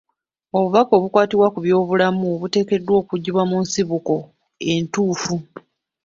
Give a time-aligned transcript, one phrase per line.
[0.57, 4.15] Obubaka obukwata ku byobulamu buteekeddwa kuggyibwa mu nsibuko
[4.71, 5.35] entuufu.